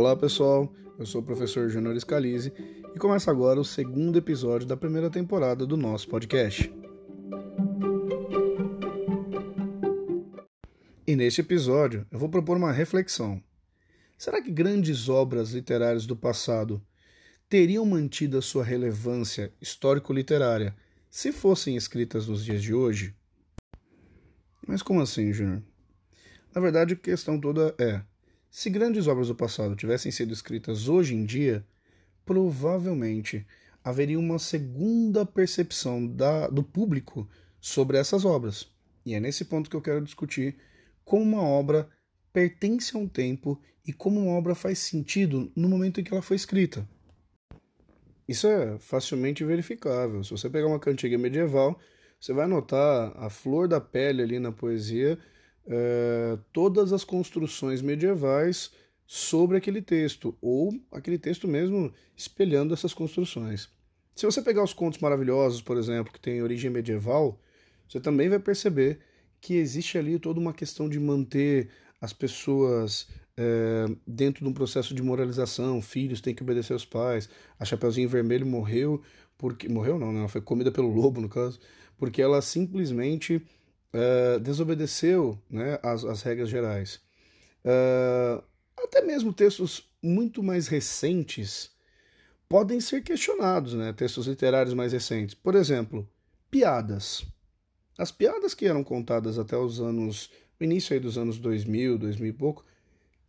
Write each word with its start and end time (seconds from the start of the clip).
Olá 0.00 0.16
pessoal, 0.16 0.74
eu 0.98 1.04
sou 1.04 1.20
o 1.20 1.24
professor 1.24 1.68
Júnior 1.68 1.94
Scalise 2.00 2.54
e 2.94 2.98
começa 2.98 3.30
agora 3.30 3.60
o 3.60 3.64
segundo 3.66 4.16
episódio 4.16 4.66
da 4.66 4.74
primeira 4.74 5.10
temporada 5.10 5.66
do 5.66 5.76
nosso 5.76 6.08
podcast. 6.08 6.72
E 11.06 11.14
neste 11.14 11.42
episódio 11.42 12.06
eu 12.10 12.18
vou 12.18 12.30
propor 12.30 12.56
uma 12.56 12.72
reflexão. 12.72 13.44
Será 14.16 14.40
que 14.40 14.50
grandes 14.50 15.10
obras 15.10 15.50
literárias 15.50 16.06
do 16.06 16.16
passado 16.16 16.82
teriam 17.46 17.84
mantido 17.84 18.38
a 18.38 18.42
sua 18.42 18.64
relevância 18.64 19.52
histórico-literária 19.60 20.74
se 21.10 21.30
fossem 21.30 21.76
escritas 21.76 22.26
nos 22.26 22.42
dias 22.42 22.62
de 22.62 22.72
hoje? 22.72 23.14
Mas 24.66 24.80
como 24.80 25.02
assim, 25.02 25.30
Júnior? 25.30 25.62
Na 26.54 26.60
verdade, 26.62 26.94
a 26.94 26.96
questão 26.96 27.38
toda 27.38 27.74
é: 27.78 28.00
se 28.50 28.68
grandes 28.68 29.06
obras 29.06 29.28
do 29.28 29.34
passado 29.34 29.76
tivessem 29.76 30.10
sido 30.10 30.32
escritas 30.32 30.88
hoje 30.88 31.14
em 31.14 31.24
dia, 31.24 31.64
provavelmente 32.26 33.46
haveria 33.82 34.18
uma 34.18 34.38
segunda 34.38 35.24
percepção 35.24 36.06
da, 36.06 36.48
do 36.48 36.62
público 36.62 37.28
sobre 37.60 37.96
essas 37.96 38.24
obras. 38.24 38.68
E 39.06 39.14
é 39.14 39.20
nesse 39.20 39.44
ponto 39.44 39.70
que 39.70 39.76
eu 39.76 39.80
quero 39.80 40.04
discutir 40.04 40.56
como 41.04 41.22
uma 41.22 41.42
obra 41.42 41.88
pertence 42.32 42.96
a 42.96 42.98
um 42.98 43.08
tempo 43.08 43.60
e 43.86 43.92
como 43.92 44.20
uma 44.20 44.32
obra 44.32 44.54
faz 44.54 44.78
sentido 44.78 45.50
no 45.56 45.68
momento 45.68 46.00
em 46.00 46.04
que 46.04 46.12
ela 46.12 46.22
foi 46.22 46.36
escrita. 46.36 46.86
Isso 48.28 48.46
é 48.46 48.78
facilmente 48.78 49.44
verificável. 49.44 50.22
Se 50.22 50.30
você 50.30 50.48
pegar 50.48 50.68
uma 50.68 50.78
cantiga 50.78 51.18
medieval, 51.18 51.78
você 52.20 52.32
vai 52.32 52.46
notar 52.46 53.12
a 53.16 53.30
flor 53.30 53.66
da 53.66 53.80
pele 53.80 54.22
ali 54.22 54.38
na 54.38 54.52
poesia, 54.52 55.18
é, 55.70 56.36
todas 56.52 56.92
as 56.92 57.04
construções 57.04 57.80
medievais 57.80 58.72
sobre 59.06 59.56
aquele 59.56 59.80
texto, 59.80 60.36
ou 60.42 60.74
aquele 60.90 61.16
texto 61.18 61.46
mesmo 61.46 61.92
espelhando 62.16 62.74
essas 62.74 62.92
construções. 62.92 63.68
Se 64.16 64.26
você 64.26 64.42
pegar 64.42 64.64
os 64.64 64.74
contos 64.74 65.00
maravilhosos, 65.00 65.62
por 65.62 65.76
exemplo, 65.76 66.12
que 66.12 66.20
têm 66.20 66.42
origem 66.42 66.70
medieval, 66.70 67.40
você 67.88 68.00
também 68.00 68.28
vai 68.28 68.38
perceber 68.38 68.98
que 69.40 69.54
existe 69.54 69.96
ali 69.96 70.18
toda 70.18 70.40
uma 70.40 70.52
questão 70.52 70.88
de 70.88 70.98
manter 70.98 71.70
as 72.00 72.12
pessoas 72.12 73.08
é, 73.36 73.86
dentro 74.06 74.44
de 74.44 74.50
um 74.50 74.52
processo 74.52 74.92
de 74.92 75.02
moralização, 75.02 75.80
filhos 75.80 76.20
têm 76.20 76.34
que 76.34 76.42
obedecer 76.42 76.72
aos 76.72 76.84
pais, 76.84 77.28
a 77.58 77.64
Chapeuzinho 77.64 78.08
Vermelho 78.08 78.44
morreu 78.44 79.00
porque 79.38 79.70
morreu 79.70 79.98
não, 79.98 80.12
né? 80.12 80.18
ela 80.18 80.28
foi 80.28 80.42
comida 80.42 80.70
pelo 80.70 80.92
lobo 80.92 81.20
no 81.20 81.28
caso, 81.28 81.58
porque 81.96 82.20
ela 82.20 82.42
simplesmente 82.42 83.40
é, 83.92 84.38
desobedeceu 84.38 85.38
né, 85.48 85.78
as, 85.82 86.04
as 86.04 86.22
regras 86.22 86.48
gerais. 86.48 87.00
É, 87.64 88.42
até 88.76 89.02
mesmo 89.02 89.32
textos 89.32 89.88
muito 90.02 90.42
mais 90.42 90.68
recentes 90.68 91.70
podem 92.48 92.80
ser 92.80 93.02
questionados, 93.02 93.74
né? 93.74 93.92
Textos 93.92 94.26
literários 94.26 94.74
mais 94.74 94.92
recentes. 94.92 95.34
Por 95.34 95.54
exemplo, 95.54 96.08
piadas. 96.50 97.24
As 97.96 98.10
piadas 98.10 98.54
que 98.54 98.66
eram 98.66 98.82
contadas 98.82 99.38
até 99.38 99.56
os 99.56 99.80
anos, 99.80 100.30
o 100.58 100.64
início 100.64 100.94
aí 100.94 101.00
dos 101.00 101.16
anos 101.16 101.38
2000, 101.38 101.98
2000 101.98 102.28
e 102.28 102.32
pouco, 102.32 102.64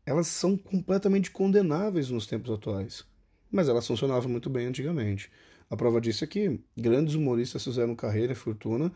elas 0.05 0.27
são 0.27 0.57
completamente 0.57 1.29
condenáveis 1.29 2.09
nos 2.09 2.25
tempos 2.25 2.49
atuais. 2.49 3.03
Mas 3.51 3.67
elas 3.67 3.85
funcionavam 3.85 4.29
muito 4.29 4.49
bem 4.49 4.65
antigamente. 4.65 5.29
A 5.69 5.75
prova 5.75 6.01
disso 6.01 6.23
é 6.23 6.27
que 6.27 6.59
grandes 6.75 7.13
humoristas 7.13 7.63
fizeram 7.63 7.95
carreira 7.95 8.33
e 8.33 8.35
fortuna 8.35 8.91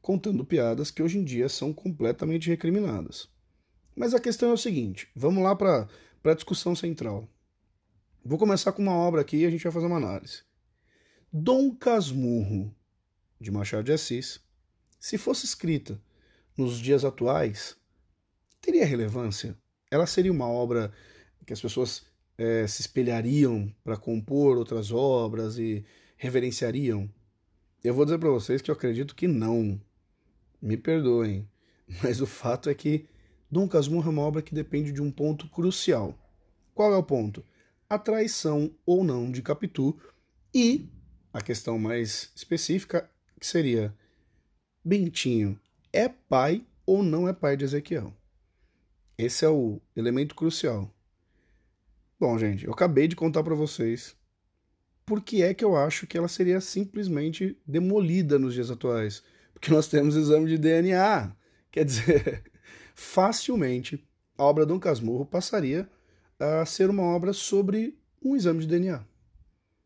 contando 0.00 0.44
piadas 0.44 0.90
que 0.90 1.02
hoje 1.02 1.18
em 1.18 1.24
dia 1.24 1.48
são 1.48 1.72
completamente 1.72 2.48
recriminadas. 2.48 3.28
Mas 3.94 4.14
a 4.14 4.20
questão 4.20 4.50
é 4.50 4.52
o 4.54 4.58
seguinte: 4.58 5.08
vamos 5.14 5.42
lá 5.42 5.54
para 5.54 5.88
a 6.24 6.34
discussão 6.34 6.74
central. 6.74 7.28
Vou 8.24 8.38
começar 8.38 8.72
com 8.72 8.82
uma 8.82 8.94
obra 8.94 9.20
aqui 9.22 9.38
e 9.38 9.46
a 9.46 9.50
gente 9.50 9.64
vai 9.64 9.72
fazer 9.72 9.86
uma 9.86 9.96
análise. 9.96 10.42
Dom 11.32 11.74
Casmurro, 11.74 12.74
de 13.40 13.50
Machado 13.50 13.84
de 13.84 13.92
Assis, 13.92 14.40
se 14.98 15.16
fosse 15.16 15.46
escrita 15.46 16.00
nos 16.56 16.78
dias 16.78 17.04
atuais, 17.04 17.76
teria 18.60 18.84
relevância? 18.84 19.56
ela 19.90 20.06
seria 20.06 20.30
uma 20.30 20.46
obra 20.46 20.92
que 21.44 21.52
as 21.52 21.60
pessoas 21.60 22.06
é, 22.38 22.66
se 22.66 22.82
espelhariam 22.82 23.74
para 23.82 23.96
compor 23.96 24.56
outras 24.56 24.92
obras 24.92 25.58
e 25.58 25.84
reverenciariam? 26.16 27.10
Eu 27.82 27.92
vou 27.94 28.04
dizer 28.04 28.18
para 28.18 28.30
vocês 28.30 28.62
que 28.62 28.70
eu 28.70 28.74
acredito 28.74 29.16
que 29.16 29.26
não. 29.26 29.80
Me 30.60 30.76
perdoem, 30.76 31.48
mas 32.02 32.20
o 32.20 32.26
fato 32.26 32.68
é 32.68 32.74
que 32.74 33.06
Dom 33.50 33.68
Casmurro 33.68 34.08
é 34.08 34.12
uma 34.12 34.22
obra 34.22 34.42
que 34.42 34.54
depende 34.54 34.92
de 34.92 35.02
um 35.02 35.10
ponto 35.10 35.48
crucial. 35.48 36.16
Qual 36.74 36.92
é 36.92 36.96
o 36.96 37.02
ponto? 37.02 37.44
A 37.88 37.98
traição 37.98 38.70
ou 38.86 39.02
não 39.02 39.30
de 39.30 39.42
Capitu 39.42 39.98
e 40.54 40.88
a 41.32 41.40
questão 41.40 41.78
mais 41.78 42.30
específica 42.34 43.10
que 43.38 43.46
seria 43.46 43.94
Bentinho 44.84 45.58
é 45.92 46.08
pai 46.08 46.64
ou 46.86 47.02
não 47.02 47.28
é 47.28 47.32
pai 47.32 47.56
de 47.56 47.64
Ezequiel? 47.64 48.14
Esse 49.18 49.44
é 49.44 49.48
o 49.48 49.80
elemento 49.94 50.34
crucial. 50.34 50.94
Bom, 52.18 52.38
gente, 52.38 52.66
eu 52.66 52.72
acabei 52.72 53.08
de 53.08 53.16
contar 53.16 53.42
para 53.42 53.54
vocês 53.54 54.16
por 55.04 55.22
que 55.22 55.42
é 55.42 55.52
que 55.52 55.64
eu 55.64 55.76
acho 55.76 56.06
que 56.06 56.16
ela 56.16 56.28
seria 56.28 56.60
simplesmente 56.60 57.58
demolida 57.66 58.38
nos 58.38 58.54
dias 58.54 58.70
atuais. 58.70 59.22
Porque 59.52 59.70
nós 59.70 59.88
temos 59.88 60.16
exame 60.16 60.48
de 60.48 60.58
DNA. 60.58 61.34
Quer 61.70 61.84
dizer, 61.84 62.44
facilmente 62.94 64.04
a 64.36 64.44
obra 64.44 64.64
Dom 64.64 64.78
Casmurro 64.78 65.26
passaria 65.26 65.88
a 66.38 66.64
ser 66.64 66.88
uma 66.88 67.02
obra 67.02 67.32
sobre 67.32 67.98
um 68.22 68.34
exame 68.34 68.60
de 68.60 68.66
DNA. 68.66 69.04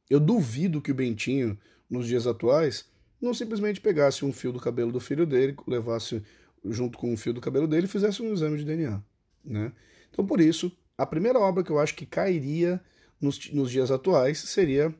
Eu 0.09 0.21
duvido 0.21 0.81
que 0.81 0.93
o 0.93 0.95
Bentinho, 0.95 1.59
nos 1.91 2.07
dias 2.07 2.27
atuais, 2.27 2.89
não 3.21 3.35
simplesmente 3.35 3.81
pegasse 3.81 4.25
um 4.25 4.33
fio 4.33 4.53
do 4.53 4.61
cabelo 4.61 4.93
do 4.93 5.01
filho 5.01 5.27
dele, 5.27 5.57
levasse 5.67 6.23
junto 6.65 6.99
com 6.99 7.13
um 7.13 7.17
fio 7.17 7.33
do 7.33 7.41
cabelo 7.41 7.67
dele 7.67 7.87
e 7.87 7.89
fizesse 7.89 8.23
um 8.23 8.33
exame 8.33 8.59
de 8.59 8.65
DNA. 8.65 9.03
Né? 9.45 9.73
Então, 10.11 10.25
por 10.27 10.41
isso, 10.41 10.71
a 10.97 11.05
primeira 11.05 11.39
obra 11.39 11.65
que 11.65 11.71
eu 11.71 11.79
acho 11.79 11.95
que 11.95 12.07
cairia 12.07 12.81
nos, 13.21 13.51
nos 13.53 13.71
dias 13.71 13.91
atuais 13.91 14.39
seria 14.39 14.95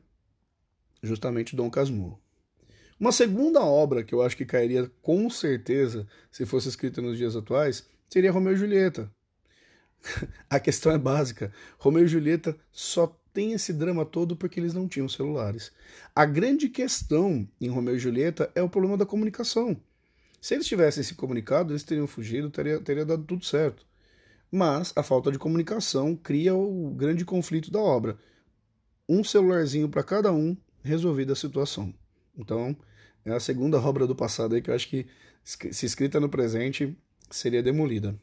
justamente 1.01 1.55
Dom 1.55 1.69
Casmurro. 1.69 2.19
Uma 2.99 3.11
segunda 3.11 3.61
obra 3.61 4.03
que 4.03 4.13
eu 4.13 4.21
acho 4.21 4.37
que 4.37 4.45
cairia 4.45 4.89
com 5.01 5.29
certeza 5.29 6.07
se 6.31 6.45
fosse 6.45 6.69
escrita 6.69 7.01
nos 7.01 7.17
dias 7.17 7.35
atuais 7.35 7.87
seria 8.09 8.31
Romeu 8.31 8.53
e 8.53 8.57
Julieta. 8.57 9.11
a 10.49 10.59
questão 10.59 10.91
é 10.91 10.97
básica. 10.97 11.51
Romeu 11.77 12.05
e 12.05 12.07
Julieta 12.07 12.57
só 12.71 13.17
tem 13.33 13.51
esse 13.53 13.73
drama 13.73 14.05
todo 14.05 14.35
porque 14.35 14.59
eles 14.59 14.73
não 14.73 14.87
tinham 14.87 15.09
celulares. 15.09 15.71
A 16.15 16.25
grande 16.25 16.69
questão 16.69 17.47
em 17.59 17.67
Romeu 17.67 17.95
e 17.95 17.99
Julieta 17.99 18.49
é 18.55 18.61
o 18.61 18.69
problema 18.69 18.97
da 18.97 19.05
comunicação. 19.05 19.75
Se 20.39 20.53
eles 20.53 20.67
tivessem 20.67 21.03
se 21.03 21.15
comunicado, 21.15 21.73
eles 21.73 21.83
teriam 21.83 22.07
fugido, 22.07 22.49
teria, 22.49 22.79
teria 22.79 23.05
dado 23.05 23.23
tudo 23.23 23.43
certo 23.43 23.85
mas 24.55 24.93
a 24.95 25.03
falta 25.03 25.31
de 25.31 25.37
comunicação 25.37 26.15
cria 26.15 26.55
o 26.55 26.89
grande 26.91 27.25
conflito 27.25 27.69
da 27.69 27.79
obra. 27.79 28.17
Um 29.07 29.23
celularzinho 29.23 29.89
para 29.89 30.03
cada 30.03 30.31
um, 30.31 30.55
resolvida 30.81 31.33
a 31.33 31.35
situação. 31.35 31.93
Então, 32.37 32.75
é 33.23 33.31
a 33.31 33.39
segunda 33.39 33.79
obra 33.79 34.05
do 34.05 34.15
passado 34.15 34.55
aí 34.55 34.61
que 34.61 34.69
eu 34.69 34.75
acho 34.75 34.89
que, 34.89 35.07
se 35.43 35.85
escrita 35.85 36.19
no 36.19 36.29
presente, 36.29 36.97
seria 37.29 37.61
demolida. 37.61 38.19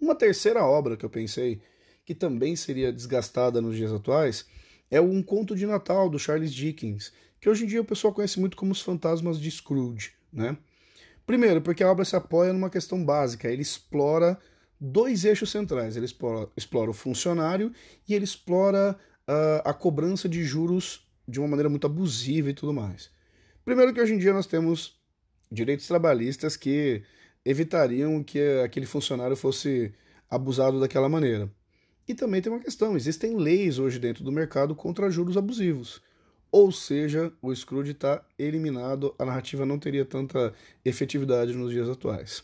Uma 0.00 0.14
terceira 0.14 0.64
obra 0.64 0.96
que 0.96 1.04
eu 1.04 1.10
pensei 1.10 1.60
que 2.04 2.14
também 2.14 2.56
seria 2.56 2.92
desgastada 2.92 3.60
nos 3.60 3.76
dias 3.76 3.92
atuais 3.92 4.46
é 4.90 5.00
Um 5.00 5.22
Conto 5.22 5.54
de 5.54 5.66
Natal, 5.66 6.08
do 6.08 6.18
Charles 6.18 6.52
Dickens, 6.52 7.12
que 7.40 7.48
hoje 7.48 7.64
em 7.64 7.66
dia 7.68 7.80
o 7.80 7.84
pessoal 7.84 8.12
conhece 8.12 8.40
muito 8.40 8.56
como 8.56 8.72
Os 8.72 8.80
Fantasmas 8.80 9.38
de 9.38 9.50
Scrooge. 9.50 10.12
Né? 10.32 10.56
Primeiro, 11.26 11.60
porque 11.60 11.84
a 11.84 11.90
obra 11.90 12.04
se 12.04 12.16
apoia 12.16 12.52
numa 12.52 12.70
questão 12.70 13.04
básica, 13.04 13.48
ele 13.48 13.62
explora 13.62 14.38
dois 14.80 15.24
eixos 15.24 15.50
centrais. 15.50 15.96
Ele 15.96 16.06
explora, 16.06 16.48
explora 16.56 16.90
o 16.90 16.94
funcionário 16.94 17.72
e 18.08 18.14
ele 18.14 18.24
explora 18.24 18.98
uh, 19.28 19.68
a 19.68 19.74
cobrança 19.74 20.28
de 20.28 20.42
juros 20.42 21.08
de 21.30 21.38
uma 21.38 21.48
maneira 21.48 21.68
muito 21.68 21.86
abusiva 21.86 22.50
e 22.50 22.54
tudo 22.54 22.72
mais. 22.72 23.10
Primeiro 23.64 23.94
que 23.94 24.00
hoje 24.00 24.14
em 24.14 24.18
dia 24.18 24.32
nós 24.32 24.46
temos 24.46 24.98
direitos 25.50 25.86
trabalhistas 25.86 26.56
que 26.56 27.02
evitariam 27.44 28.22
que 28.22 28.40
aquele 28.64 28.86
funcionário 28.86 29.36
fosse 29.36 29.92
abusado 30.28 30.80
daquela 30.80 31.08
maneira. 31.08 31.50
E 32.06 32.14
também 32.14 32.42
tem 32.42 32.52
uma 32.52 32.60
questão: 32.60 32.96
existem 32.96 33.36
leis 33.36 33.78
hoje 33.78 33.98
dentro 33.98 34.24
do 34.24 34.32
mercado 34.32 34.74
contra 34.74 35.10
juros 35.10 35.36
abusivos. 35.36 36.02
Ou 36.52 36.72
seja, 36.72 37.32
o 37.40 37.54
Scrooge 37.54 37.92
está 37.92 38.24
eliminado, 38.36 39.14
a 39.16 39.24
narrativa 39.24 39.64
não 39.64 39.78
teria 39.78 40.04
tanta 40.04 40.52
efetividade 40.84 41.52
nos 41.52 41.70
dias 41.70 41.88
atuais. 41.88 42.42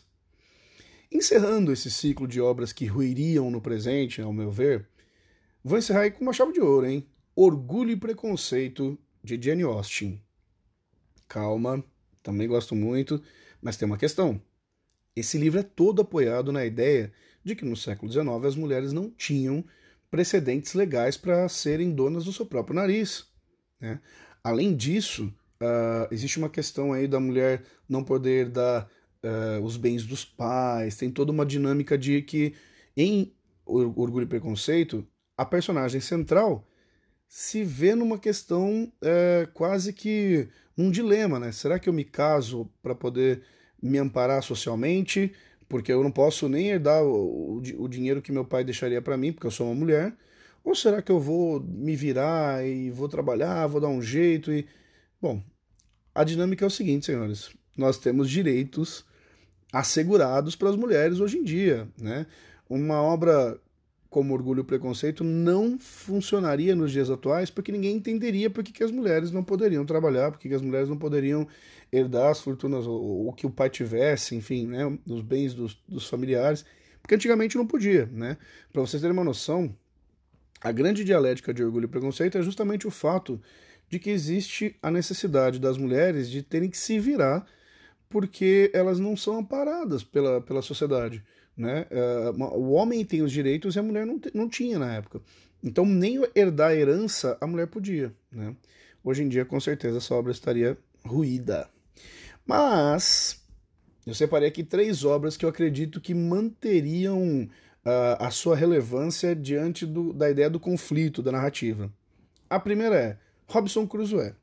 Encerrando 1.11 1.73
esse 1.73 1.91
ciclo 1.91 2.27
de 2.27 2.39
obras 2.39 2.71
que 2.71 2.85
ruiriam 2.85 3.51
no 3.51 3.61
presente, 3.61 4.21
ao 4.21 4.31
meu 4.31 4.49
ver, 4.49 4.87
vou 5.63 5.77
encerrar 5.77 6.01
aí 6.01 6.11
com 6.11 6.23
uma 6.23 6.31
chave 6.31 6.53
de 6.53 6.61
ouro, 6.61 6.85
hein? 6.85 7.05
Orgulho 7.39 7.91
e 7.91 7.95
Preconceito, 7.95 8.97
de 9.23 9.39
Jane 9.39 9.61
Austen. 9.61 10.19
Calma, 11.27 11.83
também 12.23 12.47
gosto 12.47 12.73
muito, 12.73 13.21
mas 13.61 13.77
tem 13.77 13.85
uma 13.85 13.95
questão. 13.95 14.41
Esse 15.15 15.37
livro 15.37 15.59
é 15.59 15.63
todo 15.63 16.01
apoiado 16.01 16.51
na 16.51 16.65
ideia 16.65 17.13
de 17.43 17.55
que 17.55 17.63
no 17.63 17.75
século 17.75 18.11
XIX 18.11 18.27
as 18.43 18.55
mulheres 18.55 18.91
não 18.91 19.11
tinham 19.11 19.63
precedentes 20.09 20.73
legais 20.73 21.15
para 21.15 21.47
serem 21.47 21.91
donas 21.91 22.25
do 22.25 22.33
seu 22.33 22.43
próprio 22.43 22.75
nariz. 22.75 23.27
Né? 23.79 24.01
Além 24.43 24.75
disso, 24.75 25.31
uh, 25.61 26.11
existe 26.11 26.39
uma 26.39 26.49
questão 26.49 26.91
aí 26.91 27.07
da 27.07 27.19
mulher 27.19 27.63
não 27.87 28.03
poder 28.03 28.49
dar 28.49 28.89
uh, 29.23 29.63
os 29.63 29.77
bens 29.77 30.07
dos 30.07 30.25
pais, 30.25 30.97
tem 30.97 31.11
toda 31.11 31.31
uma 31.31 31.45
dinâmica 31.45 31.99
de 31.99 32.19
que 32.23 32.55
em 32.95 33.31
Orgulho 33.63 34.23
e 34.23 34.27
Preconceito, 34.27 35.05
a 35.37 35.45
personagem 35.45 36.01
central 36.01 36.67
se 37.27 37.63
vê 37.63 37.93
numa 37.93 38.17
questão 38.17 38.91
é, 39.01 39.47
quase 39.53 39.91
que 39.91 40.47
um 40.77 40.89
dilema, 40.89 41.39
né? 41.39 41.51
Será 41.51 41.77
que 41.77 41.89
eu 41.89 41.93
me 41.93 42.03
caso 42.03 42.69
para 42.81 42.95
poder 42.95 43.41
me 43.81 43.97
amparar 43.97 44.41
socialmente? 44.41 45.33
Porque 45.67 45.91
eu 45.91 46.01
não 46.03 46.11
posso 46.11 46.47
nem 46.47 46.69
herdar 46.69 47.03
o, 47.03 47.57
o, 47.57 47.83
o 47.83 47.87
dinheiro 47.87 48.21
que 48.21 48.31
meu 48.31 48.45
pai 48.45 48.63
deixaria 48.63 49.01
para 49.01 49.17
mim, 49.17 49.33
porque 49.33 49.47
eu 49.47 49.51
sou 49.51 49.67
uma 49.67 49.75
mulher. 49.75 50.15
Ou 50.63 50.75
será 50.75 51.01
que 51.01 51.11
eu 51.11 51.19
vou 51.19 51.61
me 51.61 51.95
virar 51.95 52.65
e 52.65 52.89
vou 52.91 53.09
trabalhar, 53.09 53.67
vou 53.67 53.81
dar 53.81 53.89
um 53.89 54.01
jeito 54.01 54.51
e. 54.51 54.67
Bom, 55.21 55.41
a 56.13 56.23
dinâmica 56.23 56.65
é 56.65 56.67
o 56.67 56.71
seguinte, 56.71 57.05
senhores. 57.05 57.49
Nós 57.77 57.97
temos 57.97 58.29
direitos 58.29 59.05
assegurados 59.71 60.55
para 60.55 60.69
as 60.69 60.75
mulheres 60.75 61.19
hoje 61.19 61.37
em 61.37 61.43
dia, 61.43 61.87
né? 61.97 62.25
Uma 62.69 63.01
obra 63.01 63.59
como 64.09 64.33
Orgulho 64.33 64.61
e 64.61 64.63
Preconceito 64.63 65.23
não 65.23 65.77
funcionaria 65.79 66.75
nos 66.75 66.91
dias 66.91 67.09
atuais 67.09 67.49
porque 67.49 67.71
ninguém 67.71 67.95
entenderia 67.95 68.49
por 68.49 68.63
que, 68.63 68.83
as 68.83 68.91
mulheres 68.91 69.31
não 69.31 69.43
poderiam 69.43 69.85
trabalhar, 69.85 70.31
por 70.31 70.39
que, 70.39 70.49
que 70.49 70.55
as 70.55 70.61
mulheres 70.61 70.89
não 70.89 70.97
poderiam 70.97 71.47
herdar 71.91 72.31
as 72.31 72.41
fortunas, 72.41 72.85
o 72.87 73.33
que 73.35 73.45
o 73.45 73.49
pai 73.49 73.69
tivesse, 73.69 74.35
enfim, 74.35 74.67
né, 74.67 74.97
os 75.05 75.21
bens 75.21 75.53
dos, 75.53 75.77
dos 75.87 76.07
familiares, 76.07 76.65
porque 77.01 77.15
antigamente 77.15 77.57
não 77.57 77.65
podia, 77.65 78.05
né? 78.11 78.37
Para 78.71 78.81
vocês 78.81 79.01
terem 79.01 79.13
uma 79.13 79.23
noção, 79.23 79.73
a 80.59 80.71
grande 80.71 81.03
dialética 81.03 81.53
de 81.53 81.63
Orgulho 81.63 81.85
e 81.85 81.87
Preconceito 81.87 82.37
é 82.37 82.41
justamente 82.41 82.87
o 82.87 82.91
fato 82.91 83.41
de 83.89 83.99
que 83.99 84.09
existe 84.09 84.75
a 84.81 84.91
necessidade 84.91 85.59
das 85.59 85.77
mulheres 85.77 86.29
de 86.29 86.43
terem 86.43 86.69
que 86.69 86.77
se 86.77 86.99
virar 86.99 87.45
porque 88.09 88.71
elas 88.73 88.99
não 88.99 89.15
são 89.15 89.37
amparadas 89.37 90.03
pela, 90.03 90.41
pela 90.41 90.61
sociedade. 90.61 91.23
Né? 91.57 91.87
Uh, 91.89 92.43
o 92.55 92.71
homem 92.73 93.03
tem 93.03 93.23
os 93.23 93.31
direitos 93.31 93.75
e 93.75 93.79
a 93.79 93.83
mulher 93.83 94.05
não, 94.05 94.21
não 94.33 94.47
tinha 94.47 94.77
na 94.77 94.93
época. 94.93 95.21
Então, 95.63 95.85
nem 95.85 96.23
herdar 96.35 96.69
a 96.69 96.75
herança 96.75 97.35
a 97.41 97.47
mulher 97.47 97.67
podia. 97.67 98.13
Né? 98.31 98.55
Hoje 99.03 99.23
em 99.23 99.27
dia, 99.27 99.43
com 99.43 99.59
certeza, 99.59 99.97
essa 99.97 100.13
obra 100.13 100.31
estaria 100.31 100.77
ruída. 101.03 101.67
Mas 102.45 103.41
eu 104.05 104.13
separei 104.13 104.47
aqui 104.47 104.63
três 104.63 105.03
obras 105.03 105.35
que 105.35 105.43
eu 105.43 105.49
acredito 105.49 105.99
que 105.99 106.13
manteriam 106.13 107.43
uh, 107.43 107.49
a 108.19 108.29
sua 108.29 108.55
relevância 108.55 109.35
diante 109.35 109.85
do, 109.85 110.13
da 110.13 110.29
ideia 110.29 110.49
do 110.49 110.59
conflito, 110.59 111.23
da 111.23 111.31
narrativa. 111.31 111.91
A 112.49 112.59
primeira 112.59 112.95
é 112.95 113.17
Robson 113.47 113.87
Crusoe. 113.87 114.33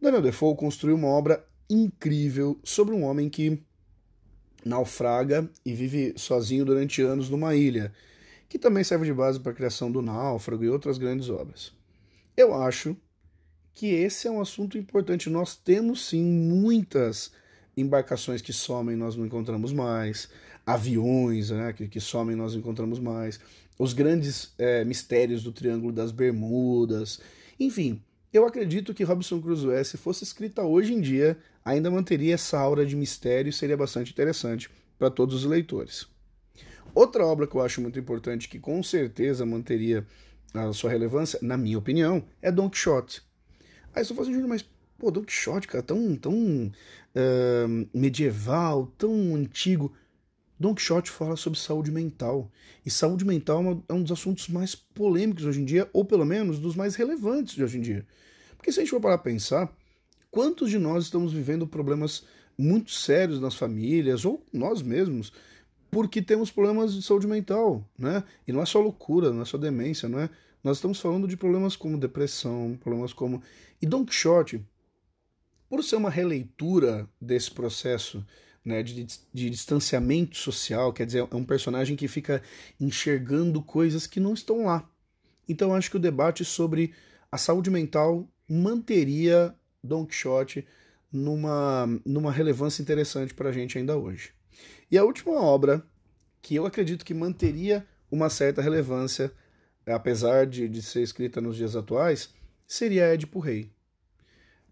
Daniel 0.00 0.22
Defoe 0.22 0.56
construiu 0.56 0.96
uma 0.96 1.08
obra 1.08 1.44
incrível 1.70 2.58
sobre 2.62 2.94
um 2.94 3.04
homem 3.04 3.28
que 3.28 3.62
naufraga 4.66 5.48
e 5.64 5.72
vive 5.72 6.12
sozinho 6.16 6.64
durante 6.64 7.00
anos 7.00 7.30
numa 7.30 7.54
ilha, 7.54 7.92
que 8.48 8.58
também 8.58 8.82
serve 8.82 9.06
de 9.06 9.14
base 9.14 9.38
para 9.38 9.52
a 9.52 9.54
criação 9.54 9.90
do 9.90 10.02
Náufrago 10.02 10.64
e 10.64 10.68
outras 10.68 10.98
grandes 10.98 11.30
obras. 11.30 11.72
Eu 12.36 12.52
acho 12.54 12.96
que 13.74 13.86
esse 13.86 14.26
é 14.26 14.30
um 14.30 14.40
assunto 14.40 14.76
importante. 14.76 15.30
Nós 15.30 15.54
temos 15.54 16.08
sim 16.08 16.22
muitas 16.24 17.30
embarcações 17.76 18.42
que 18.42 18.52
somem, 18.52 18.96
nós 18.96 19.16
não 19.16 19.26
encontramos 19.26 19.72
mais, 19.72 20.28
aviões 20.64 21.50
né, 21.50 21.72
que, 21.72 21.86
que 21.86 22.00
somem, 22.00 22.34
nós 22.34 22.54
encontramos 22.54 22.98
mais, 22.98 23.38
os 23.78 23.92
grandes 23.92 24.52
é, 24.58 24.84
mistérios 24.84 25.42
do 25.42 25.52
Triângulo 25.52 25.92
das 25.92 26.10
Bermudas, 26.10 27.20
enfim. 27.60 28.02
Eu 28.32 28.46
acredito 28.46 28.92
que 28.92 29.04
Robinson 29.04 29.40
Crusoe, 29.40 29.84
se 29.84 29.96
fosse 29.96 30.24
escrita 30.24 30.62
hoje 30.62 30.92
em 30.92 31.00
dia, 31.00 31.38
ainda 31.66 31.90
manteria 31.90 32.34
essa 32.34 32.56
aura 32.56 32.86
de 32.86 32.94
mistério 32.94 33.50
e 33.50 33.52
seria 33.52 33.76
bastante 33.76 34.12
interessante 34.12 34.70
para 34.96 35.10
todos 35.10 35.34
os 35.34 35.44
leitores. 35.44 36.06
Outra 36.94 37.26
obra 37.26 37.44
que 37.44 37.56
eu 37.56 37.60
acho 37.60 37.82
muito 37.82 37.98
importante, 37.98 38.48
que 38.48 38.60
com 38.60 38.80
certeza 38.84 39.44
manteria 39.44 40.06
a 40.54 40.72
sua 40.72 40.90
relevância, 40.90 41.40
na 41.42 41.56
minha 41.56 41.76
opinião, 41.76 42.24
é 42.40 42.52
Don 42.52 42.70
Quixote. 42.70 43.20
Aí 43.92 44.04
você 44.04 44.14
fala 44.14 44.28
assim, 44.28 44.46
mas 44.46 44.64
pô, 44.96 45.10
Don 45.10 45.24
Quixote, 45.24 45.66
cara, 45.66 45.82
tão, 45.82 46.14
tão 46.14 46.32
uh, 46.34 47.88
medieval, 47.92 48.86
tão 48.96 49.34
antigo. 49.34 49.92
Don 50.58 50.72
Quixote 50.72 51.10
fala 51.10 51.34
sobre 51.34 51.58
saúde 51.58 51.90
mental. 51.90 52.48
E 52.84 52.90
saúde 52.90 53.24
mental 53.24 53.62
é, 53.64 53.92
é 53.92 53.92
um 53.92 54.04
dos 54.04 54.12
assuntos 54.12 54.48
mais 54.48 54.76
polêmicos 54.76 55.44
hoje 55.44 55.60
em 55.60 55.64
dia, 55.64 55.90
ou 55.92 56.04
pelo 56.04 56.24
menos 56.24 56.60
dos 56.60 56.76
mais 56.76 56.94
relevantes 56.94 57.56
de 57.56 57.64
hoje 57.64 57.76
em 57.76 57.82
dia. 57.82 58.06
Porque 58.56 58.70
se 58.70 58.78
a 58.78 58.82
gente 58.84 58.90
for 58.90 59.00
parar 59.00 59.16
a 59.16 59.18
pensar, 59.18 59.76
Quantos 60.36 60.68
de 60.68 60.78
nós 60.78 61.04
estamos 61.04 61.32
vivendo 61.32 61.66
problemas 61.66 62.22
muito 62.58 62.90
sérios 62.90 63.40
nas 63.40 63.54
famílias, 63.54 64.26
ou 64.26 64.44
nós 64.52 64.82
mesmos, 64.82 65.32
porque 65.90 66.20
temos 66.20 66.50
problemas 66.50 66.92
de 66.92 67.02
saúde 67.02 67.26
mental, 67.26 67.82
né? 67.98 68.22
E 68.46 68.52
não 68.52 68.60
é 68.60 68.66
só 68.66 68.78
loucura, 68.78 69.32
não 69.32 69.40
é 69.40 69.44
só 69.46 69.56
demência, 69.56 70.10
não 70.10 70.20
é? 70.20 70.28
Nós 70.62 70.76
estamos 70.76 71.00
falando 71.00 71.26
de 71.26 71.38
problemas 71.38 71.74
como 71.74 71.96
depressão, 71.96 72.78
problemas 72.82 73.14
como. 73.14 73.42
E 73.80 73.86
Don 73.86 74.04
Quixote, 74.04 74.62
por 75.70 75.82
ser 75.82 75.96
uma 75.96 76.10
releitura 76.10 77.08
desse 77.18 77.50
processo 77.50 78.22
né, 78.62 78.82
de, 78.82 79.06
de 79.32 79.48
distanciamento 79.48 80.36
social, 80.36 80.92
quer 80.92 81.06
dizer, 81.06 81.26
é 81.30 81.34
um 81.34 81.44
personagem 81.44 81.96
que 81.96 82.08
fica 82.08 82.42
enxergando 82.78 83.62
coisas 83.62 84.06
que 84.06 84.20
não 84.20 84.34
estão 84.34 84.66
lá. 84.66 84.86
Então 85.48 85.74
acho 85.74 85.90
que 85.90 85.96
o 85.96 85.98
debate 85.98 86.44
sobre 86.44 86.92
a 87.32 87.38
saúde 87.38 87.70
mental 87.70 88.28
manteria 88.46 89.56
Don 89.86 90.04
Quixote 90.04 90.66
numa, 91.12 91.86
numa 92.04 92.32
relevância 92.32 92.82
interessante 92.82 93.32
para 93.32 93.48
a 93.48 93.52
gente 93.52 93.78
ainda 93.78 93.96
hoje. 93.96 94.32
E 94.90 94.98
a 94.98 95.04
última 95.04 95.40
obra, 95.40 95.84
que 96.42 96.54
eu 96.54 96.66
acredito 96.66 97.04
que 97.04 97.14
manteria 97.14 97.86
uma 98.10 98.28
certa 98.28 98.62
relevância, 98.62 99.32
apesar 99.86 100.46
de, 100.46 100.68
de 100.68 100.82
ser 100.82 101.02
escrita 101.02 101.40
nos 101.40 101.56
dias 101.56 101.74
atuais, 101.74 102.32
seria 102.66 103.04
Édipo 103.04 103.38
Rei. 103.38 103.70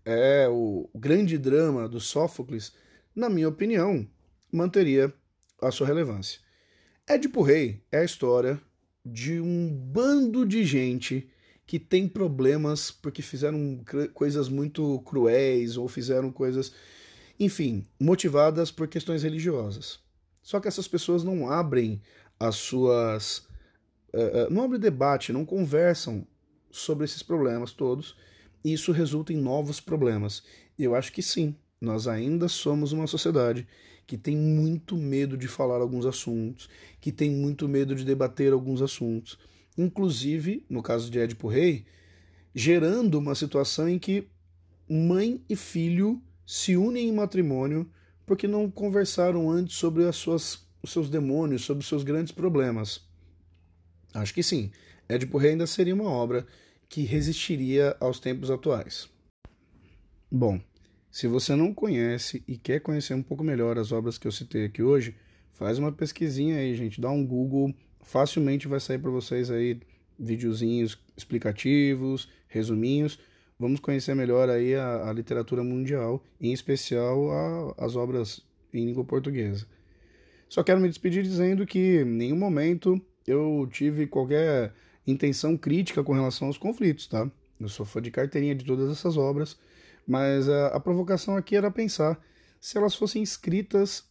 É 0.05 0.47
o 0.49 0.89
grande 0.95 1.39
drama 1.39 1.89
do 1.89 2.01
Sófocles, 2.01 2.73
na 3.15 3.29
minha 3.29 3.49
opinião, 3.49 4.07
manteria 4.53 5.13
a 5.61 5.71
sua 5.71 5.87
relevância. 5.87 6.41
Édipo 7.07 7.43
Rei 7.43 7.83
é 7.91 7.99
a 7.99 8.05
história 8.05 8.61
de 9.05 9.41
um 9.41 9.69
bando 9.69 10.47
de 10.47 10.65
gente 10.65 11.29
que 11.67 11.79
tem 11.79 12.06
problemas 12.06 12.91
porque 12.91 13.23
fizeram 13.23 13.83
coisas 14.13 14.49
muito 14.49 15.01
cruéis 15.01 15.77
ou 15.77 15.89
fizeram 15.89 16.31
coisas, 16.31 16.73
enfim, 17.41 17.87
motivadas 17.99 18.71
por 18.71 18.87
questões 18.87 19.23
religiosas. 19.23 19.99
Só 20.43 20.61
que 20.61 20.69
essas 20.69 20.87
pessoas 20.87 21.25
não 21.25 21.51
abrem 21.51 22.03
as 22.39 22.56
suas. 22.56 23.39
Uh, 24.13 24.51
não 24.51 24.63
abrem 24.63 24.79
debate, 24.79 25.33
não 25.33 25.44
conversam 25.44 26.27
sobre 26.71 27.05
esses 27.05 27.23
problemas 27.23 27.73
todos, 27.73 28.17
e 28.65 28.73
isso 28.73 28.93
resulta 28.93 29.33
em 29.33 29.37
novos 29.37 29.81
problemas. 29.81 30.43
Eu 30.79 30.94
acho 30.94 31.13
que 31.13 31.23
sim, 31.23 31.56
nós 31.81 32.06
ainda 32.06 32.47
somos 32.47 32.93
uma 32.93 33.06
sociedade 33.06 33.67
que 34.06 34.19
tem 34.19 34.37
muito 34.37 34.97
medo 34.97 35.37
de 35.37 35.49
falar 35.49 35.81
alguns 35.81 36.05
assuntos, 36.05 36.69
que 37.01 37.11
tem 37.11 37.31
muito 37.31 37.67
medo 37.67 37.94
de 37.94 38.05
debater 38.05 38.53
alguns 38.53 38.83
assuntos 38.83 39.39
inclusive, 39.77 40.65
no 40.69 40.83
caso 40.83 41.11
de 41.11 41.19
Édipo 41.19 41.49
Rei, 41.49 41.85
gerando 42.55 43.19
uma 43.19 43.35
situação 43.35 43.89
em 43.89 43.99
que 43.99 44.29
mãe 44.89 45.43
e 45.49 45.57
filho 45.57 46.23
se 46.47 46.77
unem 46.77 47.09
em 47.09 47.13
matrimônio 47.13 47.91
porque 48.27 48.47
não 48.47 48.71
conversaram 48.71 49.51
antes 49.51 49.77
sobre 49.77 50.05
as 50.05 50.17
suas, 50.17 50.67
os 50.83 50.91
seus 50.91 51.11
demônios, 51.11 51.65
sobre 51.65 51.83
os 51.83 51.89
seus 51.89 52.03
grandes 52.03 52.33
problemas. 52.33 53.07
Acho 54.13 54.33
que 54.33 54.43
sim, 54.43 54.71
Édipo 55.09 55.39
Rei 55.39 55.53
ainda 55.53 55.67
seria 55.67 55.95
uma 55.95 56.09
obra 56.09 56.47
que 56.89 57.03
resistiria 57.03 57.97
aos 57.99 58.21
tempos 58.21 58.51
atuais. 58.51 59.09
Bom, 60.31 60.61
se 61.11 61.27
você 61.27 61.55
não 61.55 61.73
conhece 61.75 62.43
e 62.47 62.57
quer 62.57 62.81
conhecer 62.81 63.15
um 63.15 63.23
pouco 63.23 63.45
melhor 63.45 63.79
as 63.79 63.93
obras 63.93 64.19
que 64.19 64.27
eu 64.27 64.33
citei 64.33 64.65
aqui 64.65 64.83
hoje, 64.83 65.15
faz 65.53 65.79
uma 65.79 65.93
pesquisinha 65.93 66.57
aí, 66.57 66.75
gente, 66.75 67.01
dá 67.01 67.11
um 67.11 67.27
Google 67.27 67.75
facilmente 68.05 68.69
vai 68.69 68.79
sair 68.79 68.99
para 68.99 69.11
vocês 69.11 69.51
aí 69.51 69.81
videozinhos 70.19 70.99
explicativos, 71.17 72.29
resuminhos. 72.46 73.19
Vamos 73.58 73.81
conhecer 73.81 74.15
melhor 74.15 74.49
aí 74.49 74.75
a, 74.75 75.08
a 75.08 75.13
literatura 75.13 75.65
mundial, 75.65 76.23
em 76.41 76.53
especial 76.53 77.31
a, 77.31 77.84
as 77.84 77.96
obras 77.96 78.41
em 78.73 78.84
língua 78.84 79.05
portuguesa. 79.05 79.67
Só 80.49 80.63
quero 80.63 80.81
me 80.81 80.89
despedir 80.89 81.23
dizendo 81.23 81.67
que 81.67 82.03
em 82.03 82.05
nenhum 82.05 82.37
momento 82.37 83.01
eu 83.27 83.69
tive 83.73 84.06
qualquer 84.06 84.73
intenção 85.06 85.56
crítica 85.56 86.03
com 86.03 86.13
relação 86.13 86.49
aos 86.49 86.58
conflitos, 86.58 87.06
tá? 87.06 87.31
Eu 87.58 87.69
sou 87.69 87.87
fã 87.87 88.01
de 88.01 88.11
carteirinha 88.11 88.55
de 88.55 88.65
todas 88.65 88.91
essas 88.91 89.17
obras, 89.17 89.58
mas 90.06 90.49
a, 90.49 90.69
a 90.69 90.81
provocação 90.81 91.37
aqui 91.37 91.56
era 91.56 91.70
pensar 91.70 92.20
se 92.61 92.77
elas 92.77 92.94
fossem 92.94 93.23
escritas 93.23 94.05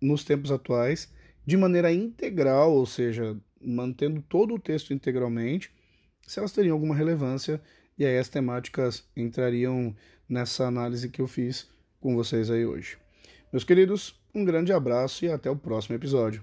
nos 0.00 0.24
tempos 0.24 0.50
atuais 0.50 1.12
de 1.44 1.56
maneira 1.56 1.92
integral, 1.92 2.72
ou 2.72 2.86
seja, 2.86 3.36
mantendo 3.60 4.22
todo 4.22 4.54
o 4.54 4.58
texto 4.58 4.92
integralmente, 4.92 5.72
se 6.26 6.38
elas 6.38 6.52
teriam 6.52 6.74
alguma 6.74 6.94
relevância 6.94 7.60
e 7.98 8.06
aí 8.06 8.18
as 8.18 8.28
temáticas 8.28 9.04
entrariam 9.16 9.94
nessa 10.28 10.66
análise 10.66 11.08
que 11.08 11.20
eu 11.20 11.26
fiz 11.26 11.68
com 12.00 12.14
vocês 12.14 12.50
aí 12.50 12.64
hoje. 12.64 12.96
Meus 13.52 13.64
queridos, 13.64 14.18
um 14.34 14.44
grande 14.44 14.72
abraço 14.72 15.24
e 15.24 15.30
até 15.30 15.50
o 15.50 15.56
próximo 15.56 15.96
episódio. 15.96 16.42